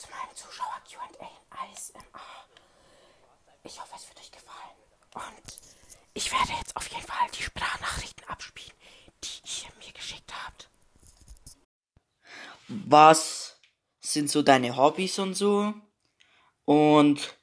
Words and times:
zu 0.00 0.08
meinem 0.08 0.34
Zuschauer 0.34 0.80
QA 0.88 1.06
in 1.20 1.26
ASMR. 1.50 2.48
Ich 3.64 3.78
hoffe, 3.78 3.96
es 3.96 4.08
wird 4.08 4.18
euch 4.20 4.32
gefallen. 4.32 4.78
Und 5.14 5.60
ich 6.14 6.32
werde 6.32 6.52
jetzt 6.58 6.74
auf 6.74 6.88
jeden 6.88 7.02
Fall 7.02 7.28
die 7.38 7.42
Sprachnachrichten 7.42 8.26
abspielen, 8.26 8.76
die 9.22 9.62
ihr 9.62 9.86
mir 9.86 9.92
geschickt 9.92 10.32
habt. 10.46 10.70
Was 12.68 13.60
sind 14.00 14.30
so 14.30 14.40
deine 14.40 14.74
Hobbys 14.74 15.18
und 15.18 15.34
so? 15.34 15.74
Und 16.64 17.36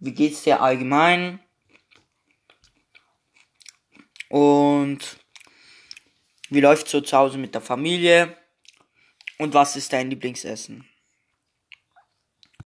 wie 0.00 0.12
geht's 0.12 0.42
dir 0.42 0.62
allgemein? 0.62 1.38
Und 4.30 5.20
wie 6.48 6.60
läuft 6.60 6.88
so 6.88 7.00
zu 7.00 7.16
Hause 7.16 7.38
mit 7.38 7.54
der 7.54 7.60
Familie? 7.60 8.36
Und 9.38 9.54
was 9.54 9.76
ist 9.76 9.92
dein 9.92 10.10
Lieblingsessen? 10.10 10.88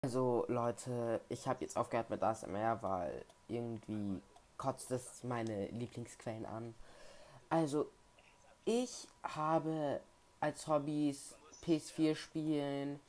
Also 0.06 0.46
Leute, 0.50 1.20
ich 1.30 1.48
habe 1.48 1.64
jetzt 1.64 1.76
aufgehört 1.76 2.12
mit 2.12 2.22
ASMR, 2.22 2.78
weil 2.84 3.26
irgendwie 3.48 4.22
kotzt 4.56 4.92
es 4.92 5.24
meine 5.24 5.66
Lieblingsquellen 5.70 6.46
an. 6.46 6.76
Also 7.50 7.90
ich 8.66 9.08
habe 9.24 10.00
als 10.42 10.68
Hobbys 10.68 11.34
PS4 11.64 12.16
spielen, 12.16 13.00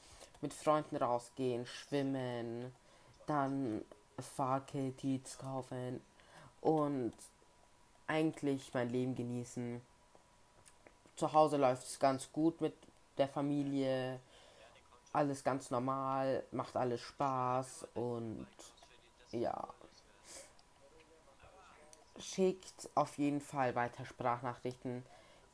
mit 0.41 0.55
Freunden 0.55 0.97
rausgehen, 0.97 1.67
schwimmen, 1.67 2.75
dann 3.27 3.85
Fahrkits 4.19 5.37
kaufen 5.37 6.01
und 6.63 7.13
eigentlich 8.07 8.73
mein 8.73 8.89
Leben 8.89 9.15
genießen. 9.15 9.83
Zu 11.17 11.35
Hause 11.35 11.59
läuft 11.59 11.87
es 11.87 11.99
ganz 11.99 12.33
gut 12.33 12.63
mit 12.63 12.73
der 13.19 13.29
Familie. 13.29 14.19
Alles 15.17 15.43
ganz 15.43 15.71
normal, 15.71 16.45
macht 16.53 16.77
alles 16.77 17.01
Spaß 17.01 17.89
und 17.95 18.47
ja. 19.33 19.67
Schickt 22.19 22.91
auf 22.95 23.17
jeden 23.17 23.41
Fall 23.41 23.75
weiter 23.75 24.05
Sprachnachrichten. 24.05 25.03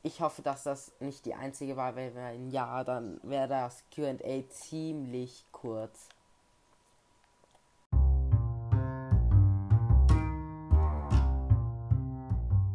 Ich 0.01 0.19
hoffe, 0.19 0.41
dass 0.41 0.63
das 0.63 0.91
nicht 0.99 1.25
die 1.25 1.33
einzige 1.33 1.77
war, 1.77 1.95
weil 1.95 2.13
wenn 2.13 2.51
ja, 2.51 2.83
dann 2.83 3.21
wäre 3.23 3.47
das 3.47 3.85
QA 3.89 4.49
ziemlich 4.49 5.45
kurz. 5.53 6.09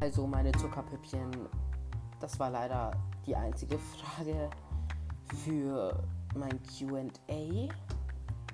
Also 0.01 0.27
meine 0.27 0.53
Zuckerpüppchen, 0.53 1.51
das 2.19 2.41
war 2.41 2.49
leider 2.49 2.93
die 3.27 3.37
einzige 3.37 3.79
Frage 3.79 4.49
für 5.45 5.93
mein 6.35 6.61
QA. 6.63 7.69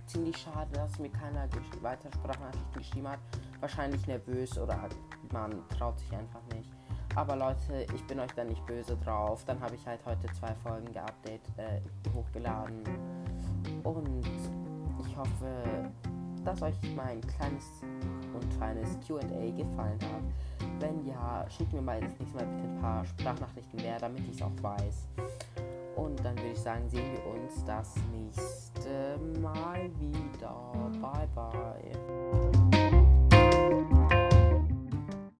Ziemlich 0.07 0.37
schade, 0.37 0.71
dass 0.73 0.99
mir 0.99 1.11
keiner 1.11 1.49
weiter 1.81 2.11
Sprachnachrichten 2.13 2.79
geschrieben 2.79 3.09
hat. 3.09 3.19
Wahrscheinlich 3.61 4.07
nervös 4.07 4.59
oder 4.59 4.89
man 5.33 5.67
traut 5.71 5.99
sich 5.99 6.13
einfach 6.13 6.43
nicht. 6.55 6.71
Aber 7.15 7.37
Leute, 7.37 7.87
ich 7.95 8.05
bin 8.07 8.19
euch 8.19 8.33
da 8.33 8.45
nicht 8.45 8.65
böse 8.67 8.97
drauf. 8.97 9.45
Dann 9.47 9.61
habe 9.61 9.75
ich 9.77 9.87
halt 9.87 10.05
heute 10.05 10.27
zwei 10.39 10.55
Folgen 10.63 10.93
geupdate, 10.93 11.41
äh, 11.57 11.81
hochgeladen. 12.13 12.83
Und 13.85 14.27
ich 15.07 15.17
hoffe, 15.17 15.91
dass 16.45 16.61
euch 16.63 16.75
mein 16.97 17.21
kleines 17.23 17.83
und 18.35 18.55
feines 18.55 18.99
QA 19.07 19.51
gefallen 19.57 19.99
hat. 20.03 20.81
Wenn 20.81 21.07
ja, 21.07 21.47
schickt 21.49 21.73
mir 21.73 21.83
mal 21.83 22.01
das 22.01 22.19
nächste 22.19 22.37
Mal 22.37 22.47
bitte 22.47 22.69
ein 22.69 22.81
paar 22.81 23.05
Sprachnachrichten 23.05 23.81
mehr, 23.81 23.99
damit 23.99 24.21
ich 24.29 24.37
es 24.37 24.43
auch 24.43 24.63
weiß. 24.63 25.09
Und 25.97 26.25
dann 26.25 26.37
würde 26.37 26.51
ich 26.53 26.61
sagen, 26.61 26.89
sehen 26.89 27.13
wir 27.13 27.27
uns 27.33 27.65
das 27.65 27.95
nächste 28.13 29.19
Mal 29.41 29.91
wieder. 29.99 30.73
Bye, 31.01 31.29
bye. 31.35 31.44